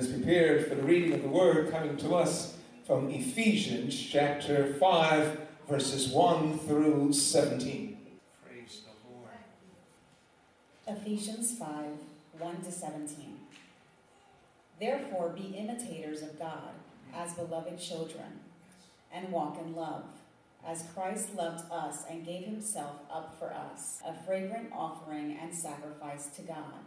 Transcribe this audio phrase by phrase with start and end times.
[0.00, 2.56] Let us prepare for the reading of the word coming to us
[2.86, 7.98] from Ephesians chapter 5, verses 1 through 17.
[8.42, 9.36] Praise the Lord.
[10.86, 11.68] Ephesians 5,
[12.38, 13.40] 1 to 17.
[14.80, 16.70] Therefore, be imitators of God
[17.14, 18.40] as beloved children,
[19.12, 20.04] and walk in love,
[20.66, 26.28] as Christ loved us and gave himself up for us, a fragrant offering and sacrifice
[26.36, 26.86] to God.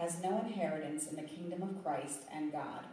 [0.00, 2.86] has no inheritance in the kingdom of Christ and God.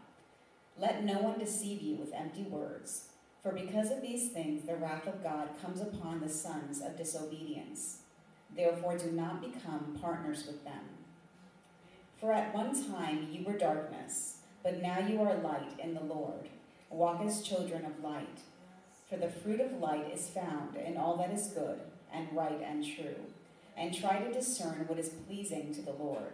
[0.78, 3.06] Let no one deceive you with empty words,
[3.42, 8.00] for because of these things the wrath of God comes upon the sons of disobedience.
[8.54, 10.84] Therefore, do not become partners with them.
[12.20, 16.50] For at one time you were darkness, but now you are light in the Lord.
[16.90, 18.40] Walk as children of light.
[19.10, 21.80] For the fruit of light is found in all that is good
[22.14, 23.16] and right and true,
[23.78, 26.34] and try to discern what is pleasing to the Lord.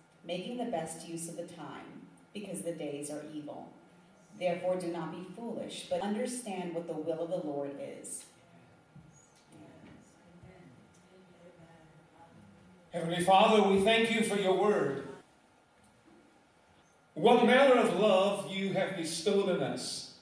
[0.25, 3.69] making the best use of the time, because the days are evil.
[4.39, 8.23] Therefore, do not be foolish, but understand what the will of the Lord is.
[12.91, 15.07] Heavenly Father, we thank you for your word.
[17.13, 20.15] What manner of love you have bestowed on us,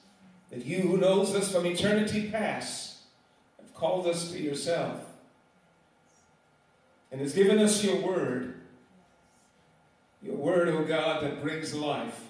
[0.50, 2.98] that you who knows us from eternity past
[3.58, 5.04] have called us to yourself
[7.10, 8.49] and has given us your word
[10.70, 12.20] O God, that brings life.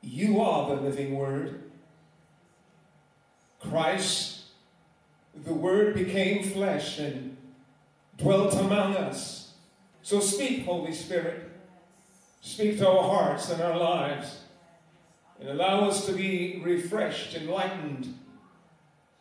[0.00, 1.70] You are the living word.
[3.60, 4.40] Christ,
[5.34, 7.36] the word became flesh and
[8.18, 9.54] dwelt among us.
[10.02, 11.48] So speak, Holy Spirit.
[12.40, 14.40] Speak to our hearts and our lives
[15.38, 18.18] and allow us to be refreshed, enlightened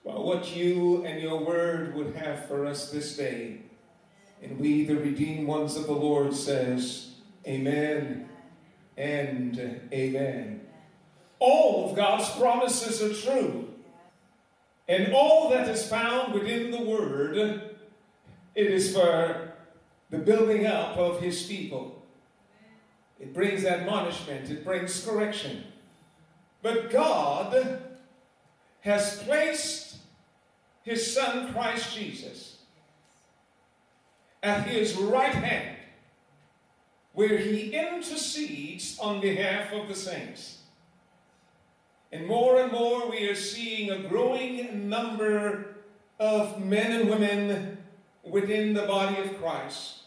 [0.04, 3.62] by what you and your word would have for us this day.
[4.42, 7.12] And we, the redeemed ones of the Lord, says,
[7.46, 8.30] Amen
[8.98, 9.58] and
[9.92, 10.62] Amen.
[11.40, 13.68] All of God's promises are true.
[14.88, 19.54] And all that is found within the Word, it is for
[20.10, 22.04] the building up of His people.
[23.20, 25.64] It brings admonishment, it brings correction.
[26.62, 27.82] But God
[28.82, 29.98] has placed
[30.84, 32.61] His Son, Christ Jesus,
[34.44, 35.78] at his right hand,
[37.14, 40.60] where he intercedes on behalf of the saints.
[42.12, 45.78] And more and more, we are seeing a growing number
[46.20, 47.78] of men and women
[48.24, 50.02] within the body of Christ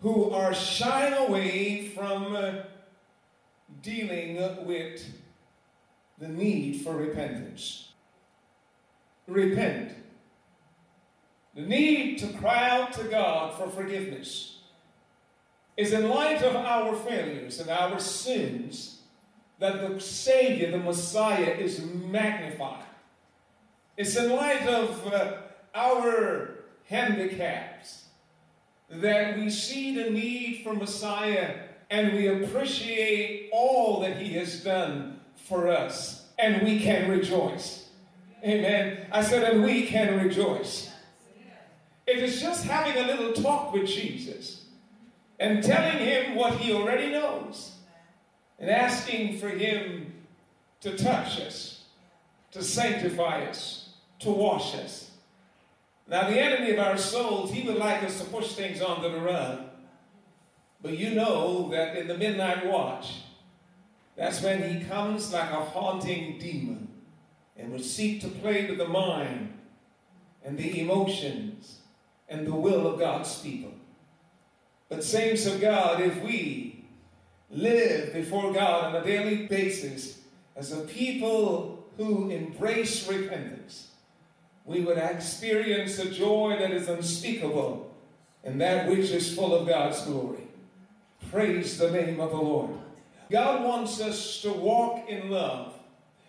[0.00, 2.52] who are shying away from uh,
[3.82, 4.36] dealing
[4.66, 5.04] with
[6.18, 7.92] the need for repentance.
[9.26, 9.92] Repent
[11.54, 14.58] the need to cry out to God for forgiveness
[15.76, 19.00] is in light of our failures and our sins
[19.58, 22.84] that the Savior, the Messiah, is magnified.
[23.96, 25.36] It's in light of uh,
[25.74, 28.04] our handicaps
[28.88, 31.56] that we see the need for Messiah
[31.90, 37.88] and we appreciate all that He has done for us and we can rejoice.
[38.42, 39.06] Amen.
[39.12, 40.89] I said, and we can rejoice.
[42.10, 44.64] It is just having a little talk with Jesus
[45.38, 47.76] and telling him what he already knows
[48.58, 50.12] and asking for him
[50.80, 51.84] to touch us,
[52.50, 55.12] to sanctify us, to wash us.
[56.08, 59.20] Now, the enemy of our souls, he would like us to push things onto the
[59.20, 59.60] rug.
[60.82, 63.22] But you know that in the midnight watch,
[64.16, 66.88] that's when he comes like a haunting demon
[67.56, 69.52] and would seek to play with the mind
[70.44, 71.79] and the emotions
[72.30, 73.72] and the will of God's people.
[74.88, 76.84] But, saints of God, if we
[77.50, 80.20] live before God on a daily basis
[80.56, 83.88] as a people who embrace repentance,
[84.64, 87.92] we would experience a joy that is unspeakable
[88.44, 90.46] and that which is full of God's glory.
[91.30, 92.70] Praise the name of the Lord.
[93.30, 95.74] God wants us to walk in love.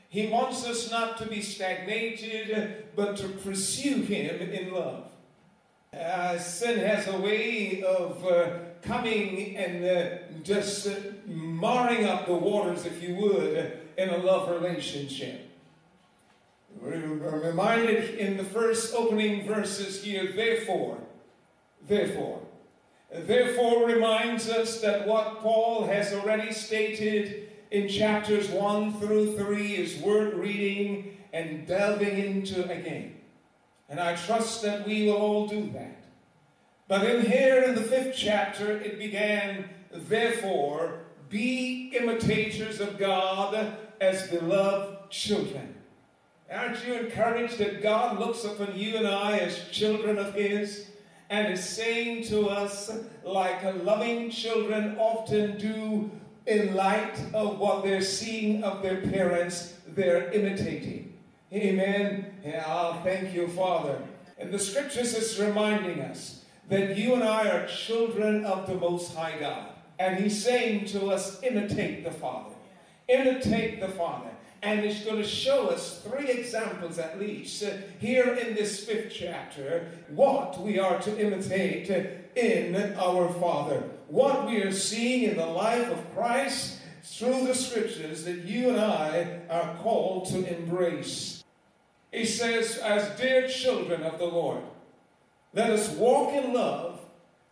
[0.10, 5.11] He wants us not to be stagnated, but to pursue Him in love.
[5.94, 8.50] Uh, sin has a way of uh,
[8.82, 10.96] coming and uh, just uh,
[11.26, 15.50] marring up the waters, if you would, in a love relationship.
[16.82, 20.98] We're reminded in the first opening verses here, therefore,
[21.86, 22.40] therefore.
[23.14, 29.98] Therefore reminds us that what Paul has already stated in chapters 1 through 3 is
[29.98, 33.18] worth reading and delving into again.
[33.92, 36.02] And I trust that we will all do that.
[36.88, 44.30] But in here in the fifth chapter, it began, therefore, be imitators of God as
[44.30, 45.76] beloved children.
[46.50, 50.88] Aren't you encouraged that God looks upon you and I as children of His
[51.30, 52.92] and is saying to us,
[53.26, 56.10] like loving children often do
[56.46, 61.11] in light of what they're seeing of their parents, they're imitating.
[61.54, 62.34] Amen.
[62.66, 64.02] Oh, thank you, Father.
[64.38, 69.14] And the scriptures is reminding us that you and I are children of the Most
[69.14, 69.68] High God.
[70.00, 72.56] And He's saying to us, imitate the Father.
[73.10, 74.30] Imitate the Father.
[74.64, 79.12] And he's going to show us three examples at least uh, here in this fifth
[79.12, 81.90] chapter what we are to imitate
[82.36, 83.84] in our Father.
[84.08, 88.80] What we are seeing in the life of Christ through the scriptures that you and
[88.80, 91.41] I are called to embrace.
[92.12, 94.62] He says, as dear children of the Lord,
[95.54, 97.00] let us walk in love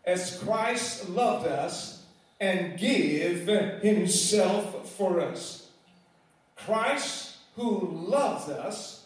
[0.05, 2.03] as Christ loved us
[2.39, 3.47] and give
[3.81, 5.67] himself for us.
[6.55, 9.05] Christ, who loves us,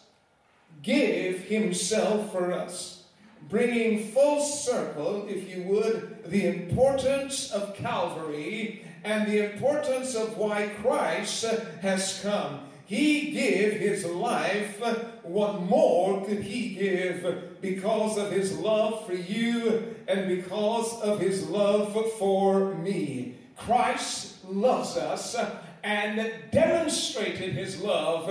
[0.82, 3.04] gave himself for us,
[3.48, 10.68] bringing full circle, if you would, the importance of Calvary and the importance of why
[10.80, 11.44] Christ
[11.80, 12.60] has come.
[12.86, 14.80] He gave his life.
[15.22, 21.48] What more could he give because of his love for you and because of his
[21.48, 23.36] love for me?
[23.56, 25.36] Christ loves us
[25.82, 28.30] and demonstrated his love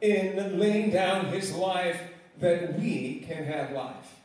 [0.00, 2.00] in laying down his life
[2.40, 4.20] that we can have life.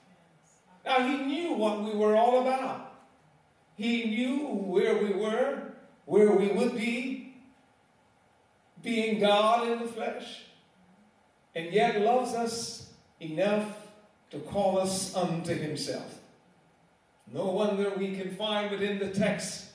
[0.85, 2.93] Now, he knew what we were all about.
[3.75, 5.73] He knew where we were,
[6.05, 7.18] where we would be,
[8.83, 10.43] being God in the flesh,
[11.55, 13.65] and yet loves us enough
[14.31, 16.19] to call us unto himself.
[17.31, 19.65] No wonder we can find within the text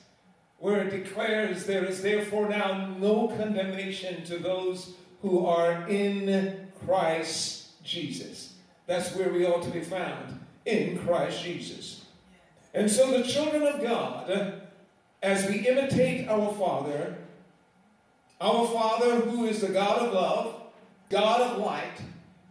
[0.57, 7.81] where it declares there is therefore now no condemnation to those who are in Christ
[7.83, 8.55] Jesus.
[8.87, 12.05] That's where we ought to be found, in Christ Jesus.
[12.73, 14.61] And so the children of God,
[15.23, 17.17] as we imitate our Father,
[18.41, 20.61] our Father who is the God of love,
[21.09, 22.01] God of light,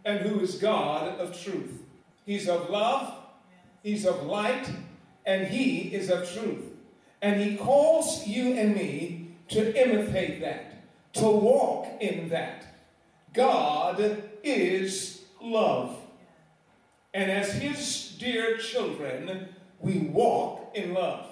[0.03, 1.81] and who is God of truth.
[2.25, 3.13] He's of love,
[3.83, 4.69] He's of light,
[5.25, 6.75] and He is of truth.
[7.25, 12.65] And he calls you and me to imitate that, to walk in that.
[13.33, 15.97] God is love.
[17.15, 19.49] And as his dear children,
[19.79, 21.25] we walk in love.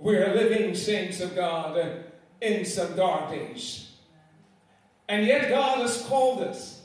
[0.00, 2.04] We're living saints of God
[2.42, 3.92] in some dark days.
[5.08, 6.82] And yet God has called us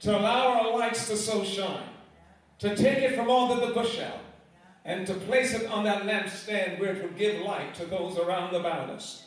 [0.00, 1.88] to allow our lights to so shine,
[2.58, 4.20] to take it from under the bushel,
[4.84, 8.54] and to place it on that lampstand where it will give light to those around
[8.54, 9.26] about us.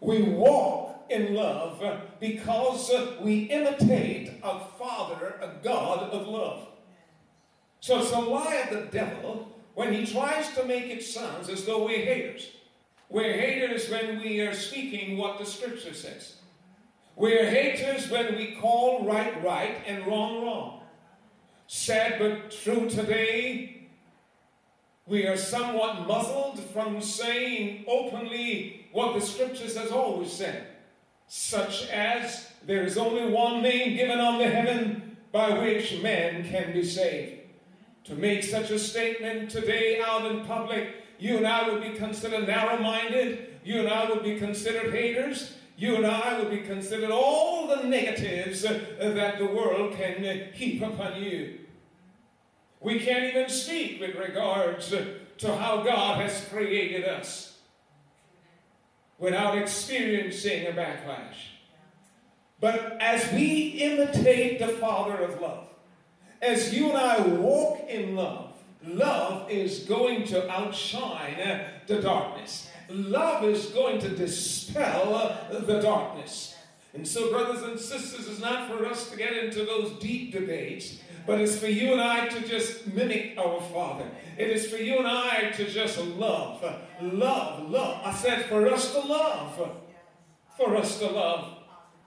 [0.00, 1.82] We walk in love
[2.20, 6.68] because we imitate a Father, a God of love.
[7.80, 11.64] So it's a lie of the devil when he tries to make it sound as
[11.64, 12.50] though we're haters.
[13.14, 16.34] We're haters when we are speaking what the scripture says.
[17.14, 20.80] We're haters when we call right right and wrong wrong.
[21.68, 23.86] Sad but true today,
[25.06, 30.66] we are somewhat muzzled from saying openly what the scriptures has always said,
[31.28, 36.84] such as there is only one name given under heaven by which man can be
[36.84, 37.42] saved.
[38.06, 42.46] To make such a statement today out in public, you and I would be considered
[42.46, 45.54] narrow minded, you and I would be considered haters.
[45.76, 51.20] You and I would be considered all the negatives that the world can heap upon
[51.20, 51.58] you.
[52.80, 54.90] We can't even speak with regards
[55.38, 57.50] to how God has created us.
[59.18, 61.52] without experiencing a backlash.
[62.60, 65.68] But as we imitate the Father of love,
[66.42, 68.53] as you and I walk in love,
[68.86, 72.68] love is going to outshine the darkness.
[72.88, 76.56] Love is going to dispel the darkness.
[76.92, 80.98] And so, brothers and sisters, it's not for us to get into those deep debates,
[81.26, 84.08] but it's for you and I to just mimic our Father.
[84.38, 86.62] It is for you and I to just love,
[87.00, 88.00] love, love.
[88.04, 89.78] I said for us to love,
[90.56, 91.58] for us to love.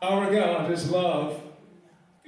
[0.01, 1.41] Our God is love.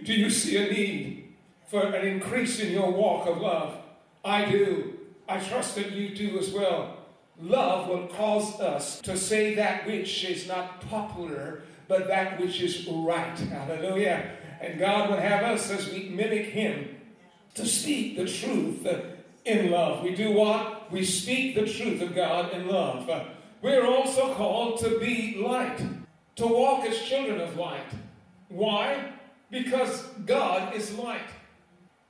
[0.03, 1.35] Do you see a need
[1.67, 3.78] for an increase in your walk of love?
[4.23, 4.99] I do.
[5.27, 6.97] I trust that you do as well.
[7.41, 12.85] Love will cause us to say that which is not popular, but that which is
[12.87, 13.37] right.
[13.37, 14.31] Hallelujah.
[14.59, 16.97] And God would have us, as we mimic Him,
[17.53, 18.85] to speak the truth
[19.45, 20.03] in love.
[20.03, 20.91] We do what?
[20.91, 23.09] We speak the truth of God in love.
[23.61, 25.81] We're also called to be light,
[26.35, 27.87] to walk as children of light.
[28.49, 29.13] Why?
[29.49, 31.29] Because God is light.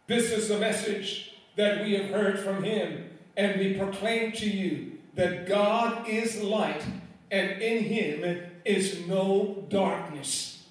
[0.07, 1.28] This is the message
[1.59, 6.81] that we have heard from Him, and we proclaim to you that God is light,
[7.31, 10.63] and in Him is no darkness.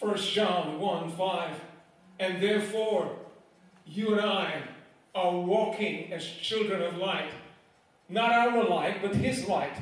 [0.00, 1.60] 1 John 1 5.
[2.18, 3.14] And therefore,
[3.86, 4.62] you and I
[5.14, 7.30] are walking as children of light.
[8.08, 9.76] Not our light, but His light.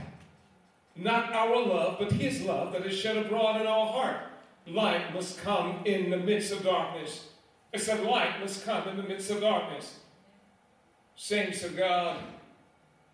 [0.94, 4.18] Not our love, but His love that is shed abroad in our heart.
[4.66, 7.28] Light must come in the midst of darkness.
[7.74, 9.98] I said, light must come in the midst of darkness.
[11.14, 12.18] Saints of God,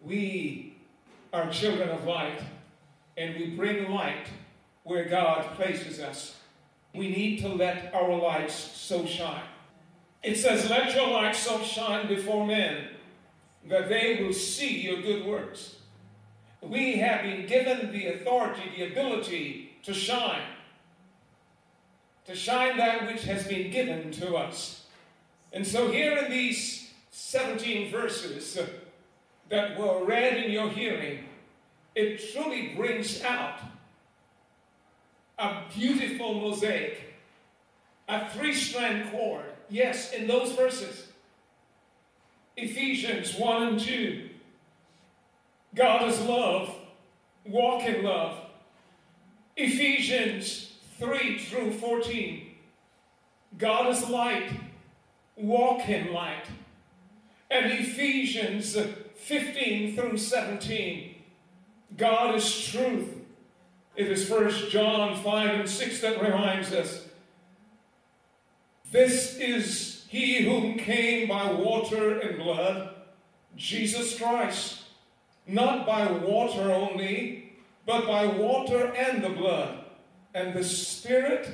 [0.01, 0.77] we
[1.33, 2.41] are children of light,
[3.17, 4.27] and we bring light
[4.85, 6.37] where God places us.
[6.95, 9.45] We need to let our lights so shine.
[10.23, 12.89] It says, Let your light so shine before men
[13.69, 15.77] that they will see your good works.
[16.61, 20.43] We have been given the authority, the ability to shine,
[22.27, 24.87] to shine that which has been given to us.
[25.53, 28.59] And so, here in these 17 verses
[29.49, 31.25] that were read in your hearing,
[31.95, 33.59] it truly brings out
[35.39, 37.15] a beautiful mosaic,
[38.09, 41.09] a three strand cord Yes, in those verses.
[42.59, 44.29] Ephesians 1 and 2.
[45.75, 46.75] God is love.
[47.47, 48.37] Walk in love.
[49.57, 50.62] Ephesians
[51.03, 52.47] 3 through 14.
[53.59, 54.51] God is light.
[55.37, 56.45] Walk in light.
[57.51, 58.79] And Ephesians
[59.17, 61.17] 15 through 17.
[61.97, 63.09] God is truth.
[63.97, 67.09] It is First John 5 and 6 that reminds us
[68.93, 72.95] this is he whom came by water and blood,
[73.57, 74.83] Jesus Christ,
[75.47, 77.55] not by water only,
[77.87, 79.82] but by water and the blood.
[80.35, 81.49] And the Spirit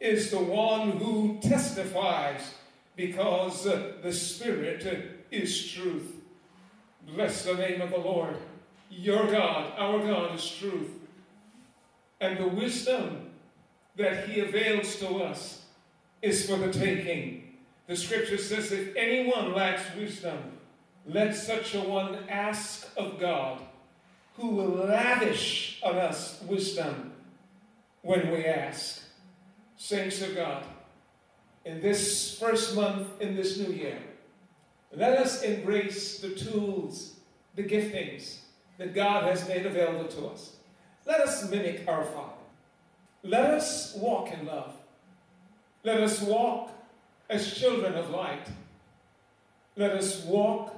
[0.00, 2.54] is the one who testifies
[2.96, 6.14] because the Spirit is truth.
[7.06, 8.36] Bless the name of the Lord.
[8.90, 10.90] Your God, our God, is truth.
[12.20, 13.30] And the wisdom
[13.96, 15.64] that He avails to us
[16.22, 17.56] is for the taking.
[17.86, 20.38] The scripture says, if anyone lacks wisdom,
[21.06, 23.60] let such a one ask of God,
[24.36, 27.13] who will lavish on us wisdom
[28.04, 29.00] when we ask.
[29.76, 30.64] Saints of God,
[31.64, 33.98] in this first month in this new year,
[34.92, 37.16] let us embrace the tools,
[37.56, 38.38] the giftings
[38.78, 40.56] that God has made available to us.
[41.06, 42.32] Let us mimic our Father.
[43.24, 44.74] Let us walk in love.
[45.82, 46.70] Let us walk
[47.28, 48.46] as children of light.
[49.76, 50.74] Let us walk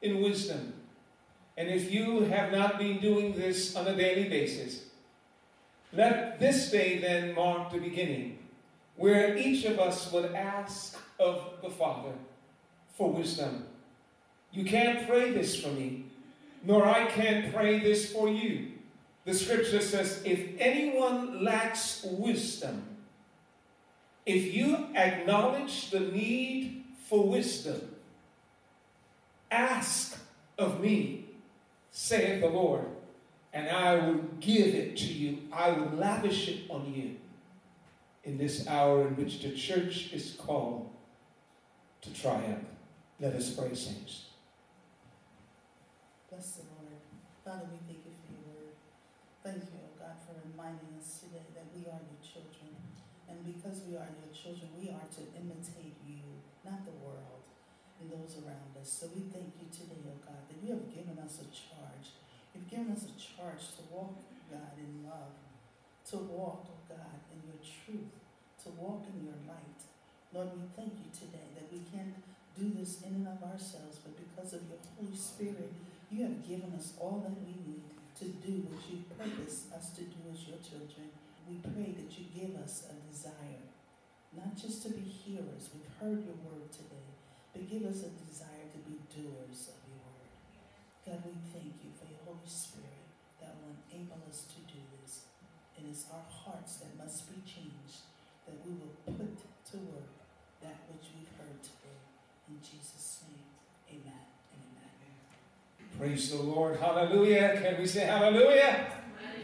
[0.00, 0.74] in wisdom.
[1.56, 4.86] And if you have not been doing this on a daily basis,
[5.92, 8.38] let this day then mark the beginning
[8.96, 12.12] where each of us would ask of the Father
[12.96, 13.66] for wisdom.
[14.52, 16.04] You can't pray this for me,
[16.62, 18.72] nor I can't pray this for you.
[19.24, 22.84] The scripture says, if anyone lacks wisdom,
[24.26, 27.80] if you acknowledge the need for wisdom,
[29.50, 30.18] ask
[30.58, 31.26] of me,
[31.90, 32.86] saith the Lord,
[33.52, 35.38] and I will give it to you.
[35.52, 37.16] I will lavish it on you
[38.24, 40.90] in this hour in which the church is called
[42.02, 42.64] to triumph.
[43.20, 44.30] Let us pray, saints.
[46.30, 46.96] Bless the Lord.
[47.44, 48.74] Father, we thank you for your word.
[49.44, 52.72] Thank you, oh God, for reminding us today that we are your children.
[53.28, 56.24] And because we are your children, we are to imitate you,
[56.64, 57.42] not the world
[58.02, 58.90] and those around us.
[58.90, 61.71] So we thank you today, oh God, that you have given us a charge.
[62.54, 64.16] You've given us a charge to walk,
[64.52, 65.32] God, in love,
[66.12, 68.12] to walk, oh God, in your truth,
[68.64, 69.80] to walk in your light.
[70.32, 72.16] Lord, we thank you today that we can't
[72.52, 75.72] do this in and of ourselves, but because of your Holy Spirit,
[76.12, 77.84] you have given us all that we need
[78.20, 81.08] to do what you purpose us to do as your children.
[81.48, 83.64] We pray that you give us a desire,
[84.36, 85.72] not just to be hearers.
[85.72, 87.08] We've heard your word today,
[87.52, 89.72] but give us a desire to be doers.
[91.06, 93.02] God, we thank you for your Holy Spirit
[93.40, 95.26] that will enable us to do this.
[95.76, 98.06] And it's our hearts that must be changed,
[98.46, 99.34] that we will put
[99.72, 100.14] to work
[100.62, 101.98] that which we've heard today.
[102.48, 103.50] In Jesus' name,
[103.90, 104.22] amen
[104.54, 105.98] and amen.
[105.98, 106.78] Praise the Lord.
[106.78, 107.58] Hallelujah.
[107.60, 108.86] Can we say hallelujah?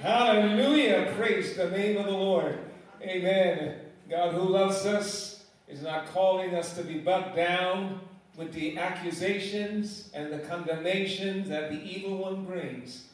[0.01, 1.13] Hallelujah.
[1.17, 2.57] Praise the name of the Lord.
[3.03, 3.81] Amen.
[4.09, 8.01] God who loves us is not calling us to be bucked down
[8.39, 13.09] with the accusations and the condemnations that the evil one brings.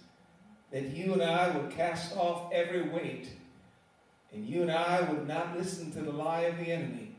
[0.70, 3.30] That you and I would cast off every weight.
[4.34, 7.16] And you and I would not listen to the lie of the enemy.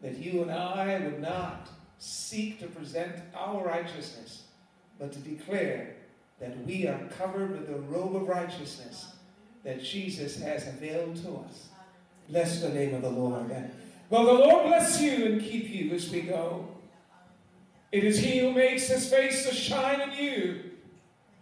[0.00, 4.44] That you and I would not seek to present our righteousness,
[5.00, 5.96] but to declare
[6.38, 9.14] that we are covered with the robe of righteousness
[9.64, 11.68] that Jesus has availed to us.
[12.28, 13.50] Bless the name of the Lord.
[14.08, 16.68] Well, the Lord bless you and keep you as we go.
[17.90, 20.70] It is He who makes His face to shine on you.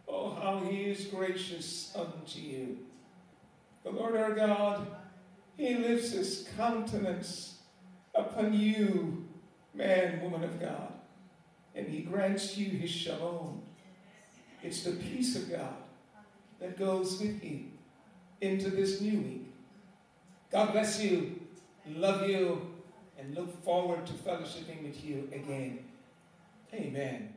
[0.09, 2.79] Oh, how He is gracious unto you.
[3.85, 4.87] The Lord our God,
[5.57, 7.59] He lifts His countenance
[8.15, 9.26] upon you
[9.76, 10.93] man, woman of God.
[11.75, 13.62] And he grants you his shalom.
[14.62, 15.75] It's the peace of God
[16.59, 17.65] that goes with you
[18.41, 19.53] into this new week.
[20.51, 21.38] God bless you,
[21.87, 22.62] love you,
[23.18, 25.81] and look forward to fellowshipping with you again.
[26.74, 27.36] Amen.